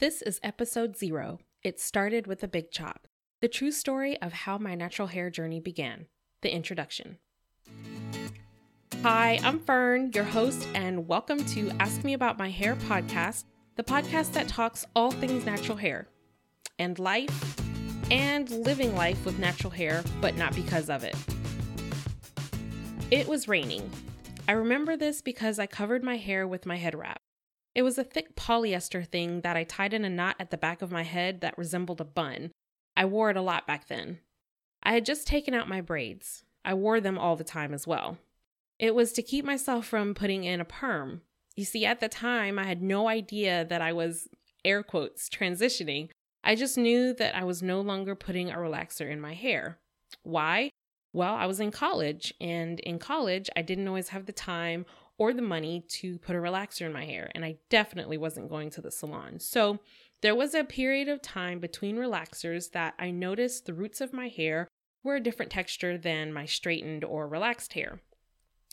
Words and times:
This 0.00 0.22
is 0.22 0.38
episode 0.44 0.96
zero. 0.96 1.40
It 1.64 1.80
started 1.80 2.28
with 2.28 2.44
a 2.44 2.46
big 2.46 2.70
chop. 2.70 3.08
The 3.40 3.48
true 3.48 3.72
story 3.72 4.16
of 4.22 4.32
how 4.32 4.56
my 4.56 4.76
natural 4.76 5.08
hair 5.08 5.28
journey 5.28 5.58
began. 5.58 6.06
The 6.42 6.54
introduction. 6.54 7.18
Hi, 9.02 9.40
I'm 9.42 9.58
Fern, 9.58 10.12
your 10.14 10.22
host, 10.22 10.68
and 10.72 11.08
welcome 11.08 11.44
to 11.46 11.72
Ask 11.80 12.04
Me 12.04 12.12
About 12.12 12.38
My 12.38 12.48
Hair 12.48 12.76
podcast, 12.76 13.46
the 13.74 13.82
podcast 13.82 14.34
that 14.34 14.46
talks 14.46 14.86
all 14.94 15.10
things 15.10 15.44
natural 15.44 15.76
hair 15.76 16.06
and 16.78 16.96
life 17.00 17.60
and 18.12 18.48
living 18.50 18.94
life 18.94 19.24
with 19.24 19.40
natural 19.40 19.72
hair, 19.72 20.04
but 20.20 20.36
not 20.36 20.54
because 20.54 20.90
of 20.90 21.02
it. 21.02 21.16
It 23.10 23.26
was 23.26 23.48
raining. 23.48 23.90
I 24.46 24.52
remember 24.52 24.96
this 24.96 25.22
because 25.22 25.58
I 25.58 25.66
covered 25.66 26.04
my 26.04 26.18
hair 26.18 26.46
with 26.46 26.66
my 26.66 26.76
head 26.76 26.94
wrap. 26.94 27.20
It 27.74 27.82
was 27.82 27.98
a 27.98 28.04
thick 28.04 28.34
polyester 28.34 29.06
thing 29.06 29.42
that 29.42 29.56
I 29.56 29.64
tied 29.64 29.94
in 29.94 30.04
a 30.04 30.10
knot 30.10 30.36
at 30.40 30.50
the 30.50 30.56
back 30.56 30.82
of 30.82 30.90
my 30.90 31.02
head 31.02 31.40
that 31.40 31.58
resembled 31.58 32.00
a 32.00 32.04
bun. 32.04 32.50
I 32.96 33.04
wore 33.04 33.30
it 33.30 33.36
a 33.36 33.42
lot 33.42 33.66
back 33.66 33.86
then. 33.88 34.18
I 34.82 34.92
had 34.92 35.04
just 35.04 35.26
taken 35.26 35.54
out 35.54 35.68
my 35.68 35.80
braids. 35.80 36.44
I 36.64 36.74
wore 36.74 37.00
them 37.00 37.18
all 37.18 37.36
the 37.36 37.44
time 37.44 37.72
as 37.72 37.86
well. 37.86 38.18
It 38.78 38.94
was 38.94 39.12
to 39.12 39.22
keep 39.22 39.44
myself 39.44 39.86
from 39.86 40.14
putting 40.14 40.44
in 40.44 40.60
a 40.60 40.64
perm. 40.64 41.22
You 41.56 41.64
see, 41.64 41.84
at 41.84 42.00
the 42.00 42.08
time, 42.08 42.58
I 42.58 42.64
had 42.64 42.82
no 42.82 43.08
idea 43.08 43.64
that 43.64 43.82
I 43.82 43.92
was, 43.92 44.28
air 44.64 44.82
quotes, 44.82 45.28
transitioning. 45.28 46.10
I 46.44 46.54
just 46.54 46.78
knew 46.78 47.12
that 47.14 47.34
I 47.34 47.44
was 47.44 47.62
no 47.62 47.80
longer 47.80 48.14
putting 48.14 48.50
a 48.50 48.56
relaxer 48.56 49.10
in 49.10 49.20
my 49.20 49.34
hair. 49.34 49.78
Why? 50.22 50.70
Well, 51.12 51.34
I 51.34 51.46
was 51.46 51.58
in 51.58 51.70
college, 51.70 52.32
and 52.40 52.78
in 52.80 52.98
college, 52.98 53.50
I 53.56 53.62
didn't 53.62 53.88
always 53.88 54.10
have 54.10 54.26
the 54.26 54.32
time 54.32 54.86
or 55.18 55.34
the 55.34 55.42
money 55.42 55.84
to 55.88 56.18
put 56.18 56.36
a 56.36 56.38
relaxer 56.38 56.82
in 56.82 56.92
my 56.92 57.04
hair, 57.04 57.30
and 57.34 57.44
I 57.44 57.56
definitely 57.68 58.16
wasn't 58.16 58.48
going 58.48 58.70
to 58.70 58.80
the 58.80 58.90
salon. 58.90 59.40
So 59.40 59.80
there 60.22 60.34
was 60.34 60.54
a 60.54 60.64
period 60.64 61.08
of 61.08 61.20
time 61.20 61.58
between 61.58 61.96
relaxers 61.96 62.70
that 62.70 62.94
I 62.98 63.10
noticed 63.10 63.66
the 63.66 63.74
roots 63.74 64.00
of 64.00 64.12
my 64.12 64.28
hair 64.28 64.68
were 65.02 65.16
a 65.16 65.20
different 65.20 65.50
texture 65.50 65.98
than 65.98 66.32
my 66.32 66.44
straightened 66.44 67.04
or 67.04 67.28
relaxed 67.28 67.72
hair. 67.72 68.00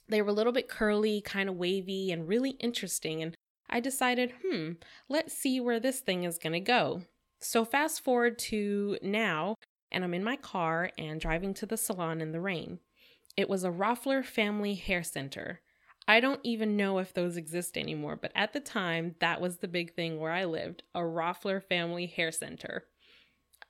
They 0.07 0.21
were 0.21 0.29
a 0.29 0.33
little 0.33 0.53
bit 0.53 0.69
curly, 0.69 1.21
kind 1.21 1.49
of 1.49 1.55
wavy, 1.55 2.11
and 2.11 2.27
really 2.27 2.51
interesting. 2.51 3.23
And 3.23 3.35
I 3.69 3.79
decided, 3.79 4.33
hmm, 4.43 4.73
let's 5.09 5.33
see 5.33 5.59
where 5.59 5.79
this 5.79 5.99
thing 5.99 6.23
is 6.23 6.37
going 6.37 6.53
to 6.53 6.59
go. 6.59 7.01
So, 7.39 7.65
fast 7.65 8.01
forward 8.03 8.39
to 8.39 8.97
now, 9.01 9.55
and 9.91 10.03
I'm 10.03 10.13
in 10.13 10.23
my 10.23 10.35
car 10.35 10.91
and 10.97 11.19
driving 11.19 11.53
to 11.55 11.65
the 11.65 11.77
salon 11.77 12.21
in 12.21 12.31
the 12.31 12.41
rain. 12.41 12.79
It 13.35 13.49
was 13.49 13.63
a 13.63 13.71
Roffler 13.71 14.23
Family 14.23 14.75
Hair 14.75 15.03
Center. 15.03 15.61
I 16.07 16.19
don't 16.19 16.39
even 16.43 16.77
know 16.77 16.99
if 16.99 17.13
those 17.13 17.35
exist 17.35 17.77
anymore, 17.77 18.15
but 18.15 18.31
at 18.35 18.53
the 18.53 18.59
time, 18.59 19.15
that 19.19 19.41
was 19.41 19.57
the 19.57 19.67
big 19.67 19.95
thing 19.95 20.19
where 20.19 20.31
I 20.31 20.45
lived 20.45 20.83
a 20.93 20.99
Roffler 20.99 21.63
Family 21.63 22.05
Hair 22.05 22.31
Center. 22.31 22.85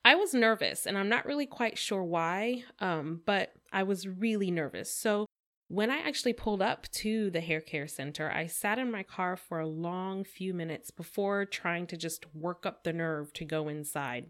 I 0.04 0.14
was 0.14 0.34
nervous, 0.34 0.86
and 0.86 0.96
I'm 0.96 1.08
not 1.08 1.26
really 1.26 1.46
quite 1.46 1.78
sure 1.78 2.04
why, 2.04 2.64
um, 2.78 3.22
but 3.24 3.52
I 3.72 3.82
was 3.82 4.06
really 4.06 4.50
nervous. 4.50 4.92
So 4.92 5.26
when 5.68 5.90
I 5.90 5.96
actually 5.96 6.34
pulled 6.34 6.62
up 6.62 6.86
to 6.92 7.30
the 7.30 7.40
hair 7.40 7.60
care 7.60 7.88
center, 7.88 8.30
I 8.30 8.46
sat 8.46 8.78
in 8.78 8.92
my 8.92 9.02
car 9.02 9.36
for 9.36 9.58
a 9.58 9.66
long 9.66 10.22
few 10.22 10.54
minutes 10.54 10.92
before 10.92 11.44
trying 11.44 11.88
to 11.88 11.96
just 11.96 12.24
work 12.34 12.64
up 12.64 12.84
the 12.84 12.92
nerve 12.92 13.32
to 13.32 13.44
go 13.44 13.68
inside. 13.68 14.26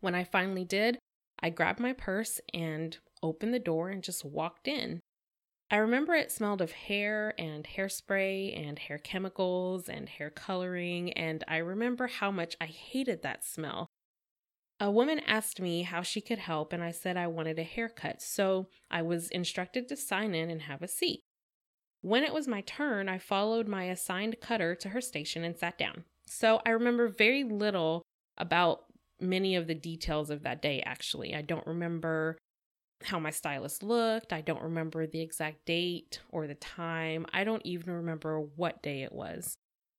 When 0.00 0.14
I 0.14 0.24
finally 0.24 0.64
did, 0.64 0.98
I 1.40 1.50
grabbed 1.50 1.80
my 1.80 1.92
purse 1.92 2.40
and 2.54 2.96
opened 3.22 3.52
the 3.52 3.58
door 3.58 3.90
and 3.90 4.02
just 4.02 4.24
walked 4.24 4.68
in. 4.68 5.00
I 5.68 5.78
remember 5.78 6.14
it 6.14 6.30
smelled 6.30 6.60
of 6.60 6.70
hair 6.70 7.34
and 7.38 7.66
hairspray 7.66 8.56
and 8.56 8.78
hair 8.78 8.98
chemicals 8.98 9.88
and 9.88 10.08
hair 10.08 10.30
coloring, 10.30 11.12
and 11.14 11.42
I 11.48 11.56
remember 11.56 12.06
how 12.06 12.30
much 12.30 12.56
I 12.60 12.66
hated 12.66 13.22
that 13.22 13.44
smell. 13.44 13.86
A 14.78 14.90
woman 14.90 15.20
asked 15.26 15.60
me 15.60 15.82
how 15.82 16.02
she 16.02 16.20
could 16.20 16.38
help, 16.38 16.72
and 16.72 16.84
I 16.84 16.92
said 16.92 17.16
I 17.16 17.26
wanted 17.26 17.58
a 17.58 17.64
haircut, 17.64 18.22
so 18.22 18.68
I 18.90 19.02
was 19.02 19.28
instructed 19.30 19.88
to 19.88 19.96
sign 19.96 20.34
in 20.34 20.50
and 20.50 20.62
have 20.62 20.82
a 20.82 20.88
seat. 20.88 21.20
When 22.00 22.22
it 22.22 22.34
was 22.34 22.46
my 22.46 22.60
turn, 22.60 23.08
I 23.08 23.18
followed 23.18 23.66
my 23.66 23.84
assigned 23.84 24.40
cutter 24.40 24.76
to 24.76 24.90
her 24.90 25.00
station 25.00 25.42
and 25.42 25.56
sat 25.56 25.78
down. 25.78 26.04
So 26.26 26.60
I 26.64 26.70
remember 26.70 27.08
very 27.08 27.42
little 27.42 28.02
about 28.38 28.84
many 29.18 29.56
of 29.56 29.66
the 29.66 29.74
details 29.74 30.30
of 30.30 30.42
that 30.44 30.62
day, 30.62 30.82
actually. 30.86 31.34
I 31.34 31.42
don't 31.42 31.66
remember 31.66 32.36
how 33.04 33.18
my 33.18 33.30
stylist 33.30 33.82
looked. 33.82 34.32
I 34.32 34.40
don't 34.40 34.62
remember 34.62 35.06
the 35.06 35.20
exact 35.20 35.64
date 35.66 36.20
or 36.30 36.46
the 36.46 36.54
time. 36.54 37.26
I 37.32 37.44
don't 37.44 37.64
even 37.64 37.92
remember 37.92 38.40
what 38.40 38.82
day 38.82 39.02
it 39.02 39.12
was. 39.12 39.56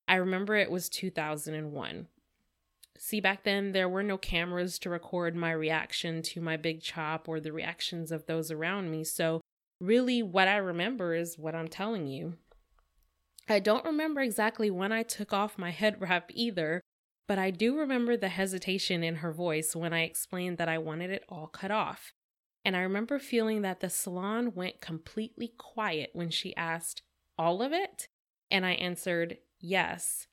I 0.08 0.16
remember 0.16 0.56
it 0.56 0.72
was 0.72 0.90
2001. 0.90 2.08
See, 2.98 3.22
back 3.22 3.44
then 3.44 3.74
there 3.74 3.90
were 3.90 4.04
no 4.04 4.18
cameras 4.18 4.80
to 4.80 4.90
record 4.90 5.36
my 5.36 5.52
reaction 5.52 6.22
to 6.24 6.42
my 6.42 6.58
big 6.58 6.82
chop 6.82 7.30
or 7.30 7.40
the 7.40 7.52
reactions 7.52 8.12
of 8.12 8.26
those 8.26 8.50
around 8.50 8.90
me. 8.90 9.04
So, 9.04 9.42
really, 9.80 10.24
what 10.24 10.48
I 10.48 10.58
remember 10.58 11.14
is 11.14 11.38
what 11.38 11.54
I'm 11.54 11.68
telling 11.68 12.08
you. 12.08 12.38
I 13.48 13.60
don't 13.60 13.86
remember 13.86 14.22
exactly 14.22 14.72
when 14.72 14.92
I 14.92 15.04
took 15.04 15.32
off 15.32 15.58
my 15.58 15.70
head 15.70 16.02
wrap 16.02 16.32
either, 16.34 16.82
but 17.28 17.38
I 17.38 17.52
do 17.52 17.78
remember 17.78 18.18
the 18.18 18.30
hesitation 18.30 19.04
in 19.04 19.18
her 19.18 19.32
voice 19.32 19.76
when 19.76 19.94
I 19.94 20.02
explained 20.02 20.58
that 20.58 20.70
I 20.70 20.80
wanted 20.80 21.12
it 21.12 21.24
all 21.30 21.48
cut 21.48 21.72
off. 21.72 22.14
And 22.68 22.76
I 22.76 22.82
remember 22.82 23.18
feeling 23.18 23.62
that 23.62 23.80
the 23.80 23.90
salon 23.90 24.54
went 24.54 24.82
completely 24.82 25.54
quiet 25.58 26.10
when 26.12 26.30
she 26.30 26.54
asked, 26.58 27.02
All 27.38 27.62
of 27.62 27.72
it? 27.72 28.10
And 28.52 28.66
I 28.66 28.74
answered, 28.74 29.38
Yes. 29.62 30.28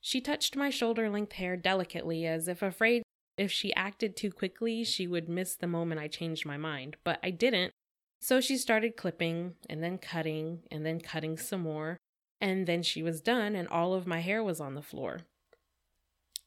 She 0.00 0.22
touched 0.22 0.56
my 0.56 0.70
shoulder 0.70 1.10
length 1.10 1.32
hair 1.32 1.58
delicately, 1.58 2.26
as 2.26 2.48
if 2.48 2.62
afraid 2.62 3.02
if 3.36 3.52
she 3.52 3.74
acted 3.74 4.16
too 4.16 4.30
quickly, 4.30 4.82
she 4.82 5.06
would 5.06 5.28
miss 5.28 5.54
the 5.54 5.66
moment 5.66 6.00
I 6.00 6.08
changed 6.08 6.46
my 6.46 6.56
mind. 6.56 6.96
But 7.04 7.20
I 7.22 7.28
didn't. 7.28 7.72
So 8.18 8.40
she 8.40 8.56
started 8.56 8.96
clipping, 8.96 9.52
and 9.68 9.82
then 9.82 9.98
cutting, 9.98 10.60
and 10.70 10.86
then 10.86 11.00
cutting 11.00 11.36
some 11.36 11.60
more. 11.60 11.98
And 12.40 12.66
then 12.66 12.82
she 12.82 13.02
was 13.02 13.20
done, 13.20 13.54
and 13.54 13.68
all 13.68 13.92
of 13.92 14.06
my 14.06 14.20
hair 14.20 14.42
was 14.42 14.58
on 14.58 14.74
the 14.74 14.80
floor. 14.80 15.20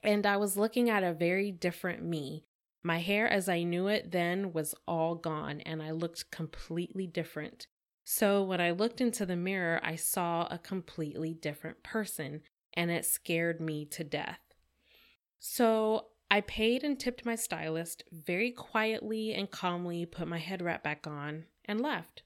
And 0.01 0.25
I 0.25 0.37
was 0.37 0.57
looking 0.57 0.89
at 0.89 1.03
a 1.03 1.13
very 1.13 1.51
different 1.51 2.03
me. 2.03 2.47
My 2.85 2.99
hair, 2.99 3.27
as 3.27 3.49
I 3.49 3.63
knew 3.63 3.87
it 3.87 4.11
then, 4.11 4.53
was 4.53 4.75
all 4.87 5.15
gone, 5.15 5.59
and 5.61 5.81
I 5.81 5.89
looked 5.89 6.29
completely 6.29 7.07
different. 7.07 7.65
So 8.03 8.43
when 8.43 8.61
I 8.61 8.69
looked 8.69 9.01
into 9.01 9.25
the 9.25 9.35
mirror, 9.35 9.79
I 9.81 9.95
saw 9.95 10.45
a 10.51 10.59
completely 10.59 11.33
different 11.33 11.81
person 11.81 12.41
and 12.75 12.91
it 12.91 13.03
scared 13.03 13.59
me 13.59 13.85
to 13.85 14.03
death. 14.03 14.37
So 15.39 16.09
I 16.29 16.41
paid 16.41 16.83
and 16.83 16.99
tipped 16.99 17.25
my 17.25 17.33
stylist, 17.33 18.03
very 18.11 18.51
quietly 18.51 19.33
and 19.33 19.49
calmly 19.49 20.05
put 20.05 20.27
my 20.27 20.37
head 20.37 20.61
wrap 20.61 20.83
back 20.83 21.07
on, 21.07 21.45
and 21.65 21.81
left. 21.81 22.21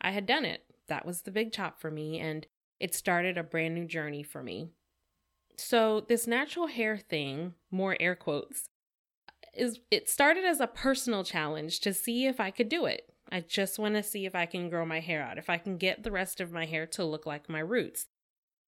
I 0.00 0.10
had 0.10 0.26
done 0.26 0.44
it. 0.44 0.64
That 0.88 1.06
was 1.06 1.22
the 1.22 1.30
big 1.30 1.52
chop 1.52 1.80
for 1.80 1.92
me, 1.92 2.18
and 2.18 2.44
it 2.80 2.92
started 2.92 3.38
a 3.38 3.44
brand 3.44 3.76
new 3.76 3.84
journey 3.84 4.24
for 4.24 4.42
me. 4.42 4.70
So, 5.56 6.00
this 6.00 6.26
natural 6.26 6.66
hair 6.66 6.96
thing, 6.96 7.54
more 7.70 7.96
air 8.00 8.16
quotes, 8.16 8.68
is 9.54 9.80
it 9.90 10.08
started 10.08 10.44
as 10.44 10.60
a 10.60 10.66
personal 10.66 11.24
challenge 11.24 11.80
to 11.80 11.92
see 11.92 12.26
if 12.26 12.40
I 12.40 12.50
could 12.50 12.68
do 12.68 12.86
it. 12.86 13.12
I 13.30 13.40
just 13.40 13.78
want 13.78 13.94
to 13.94 14.02
see 14.02 14.26
if 14.26 14.34
I 14.34 14.46
can 14.46 14.68
grow 14.68 14.84
my 14.84 15.00
hair 15.00 15.22
out, 15.22 15.38
if 15.38 15.48
I 15.48 15.58
can 15.58 15.76
get 15.78 16.02
the 16.02 16.10
rest 16.10 16.40
of 16.40 16.52
my 16.52 16.66
hair 16.66 16.86
to 16.88 17.04
look 17.04 17.24
like 17.24 17.48
my 17.48 17.60
roots. 17.60 18.06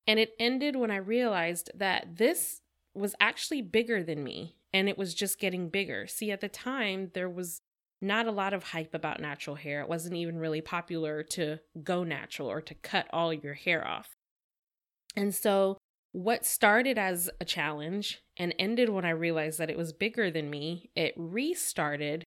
And 0.06 0.18
it 0.18 0.34
ended 0.38 0.76
when 0.76 0.90
I 0.90 0.96
realized 0.96 1.70
that 1.74 2.16
this 2.16 2.60
was 2.94 3.14
actually 3.20 3.62
bigger 3.62 4.02
than 4.02 4.22
me 4.22 4.56
and 4.72 4.88
it 4.88 4.98
was 4.98 5.14
just 5.14 5.38
getting 5.38 5.68
bigger. 5.68 6.06
See, 6.06 6.30
at 6.30 6.40
the 6.40 6.48
time, 6.48 7.10
there 7.14 7.28
was 7.28 7.60
not 8.00 8.26
a 8.26 8.32
lot 8.32 8.52
of 8.52 8.64
hype 8.64 8.94
about 8.94 9.20
natural 9.20 9.56
hair. 9.56 9.80
It 9.80 9.88
wasn't 9.88 10.16
even 10.16 10.38
really 10.38 10.60
popular 10.60 11.22
to 11.22 11.60
go 11.82 12.04
natural 12.04 12.50
or 12.50 12.60
to 12.60 12.74
cut 12.74 13.06
all 13.12 13.32
your 13.32 13.54
hair 13.54 13.86
off. 13.86 14.16
And 15.16 15.34
so, 15.34 15.78
what 16.14 16.46
started 16.46 16.96
as 16.96 17.28
a 17.40 17.44
challenge 17.44 18.22
and 18.36 18.54
ended 18.56 18.88
when 18.88 19.04
I 19.04 19.10
realized 19.10 19.58
that 19.58 19.68
it 19.68 19.76
was 19.76 19.92
bigger 19.92 20.30
than 20.30 20.48
me, 20.48 20.88
it 20.94 21.12
restarted 21.16 22.22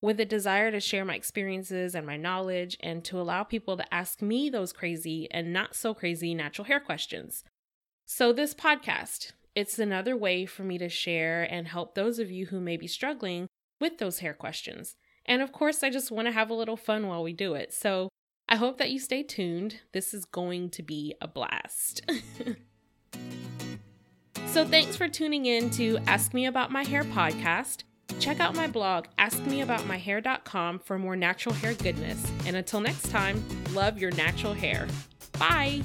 with 0.00 0.20
a 0.20 0.24
desire 0.24 0.70
to 0.70 0.78
share 0.78 1.04
my 1.04 1.16
experiences 1.16 1.96
and 1.96 2.06
my 2.06 2.16
knowledge 2.16 2.76
and 2.78 3.04
to 3.04 3.20
allow 3.20 3.42
people 3.42 3.76
to 3.76 3.94
ask 3.94 4.22
me 4.22 4.48
those 4.48 4.72
crazy 4.72 5.26
and 5.32 5.52
not 5.52 5.74
so 5.74 5.92
crazy 5.94 6.32
natural 6.32 6.66
hair 6.66 6.78
questions. 6.78 7.42
So, 8.06 8.32
this 8.32 8.54
podcast, 8.54 9.32
it's 9.56 9.80
another 9.80 10.16
way 10.16 10.46
for 10.46 10.62
me 10.62 10.78
to 10.78 10.88
share 10.88 11.42
and 11.42 11.66
help 11.66 11.96
those 11.96 12.20
of 12.20 12.30
you 12.30 12.46
who 12.46 12.60
may 12.60 12.76
be 12.76 12.86
struggling 12.86 13.48
with 13.80 13.98
those 13.98 14.20
hair 14.20 14.34
questions. 14.34 14.94
And 15.26 15.42
of 15.42 15.50
course, 15.50 15.82
I 15.82 15.90
just 15.90 16.12
want 16.12 16.28
to 16.28 16.32
have 16.32 16.50
a 16.50 16.54
little 16.54 16.76
fun 16.76 17.08
while 17.08 17.24
we 17.24 17.32
do 17.32 17.54
it. 17.54 17.74
So, 17.74 18.10
I 18.48 18.54
hope 18.54 18.78
that 18.78 18.92
you 18.92 19.00
stay 19.00 19.24
tuned. 19.24 19.80
This 19.92 20.14
is 20.14 20.24
going 20.24 20.70
to 20.70 20.84
be 20.84 21.16
a 21.20 21.26
blast. 21.26 22.08
so, 24.54 24.64
thanks 24.64 24.94
for 24.94 25.08
tuning 25.08 25.46
in 25.46 25.68
to 25.70 25.98
Ask 26.06 26.32
Me 26.32 26.46
About 26.46 26.70
My 26.70 26.84
Hair 26.84 27.02
podcast. 27.04 27.82
Check 28.20 28.38
out 28.38 28.54
my 28.54 28.68
blog, 28.68 29.06
askmeaboutmyhair.com, 29.18 30.78
for 30.78 30.96
more 30.96 31.16
natural 31.16 31.56
hair 31.56 31.74
goodness. 31.74 32.24
And 32.46 32.54
until 32.54 32.78
next 32.78 33.10
time, 33.10 33.42
love 33.72 33.98
your 33.98 34.12
natural 34.12 34.54
hair. 34.54 34.86
Bye. 35.40 35.82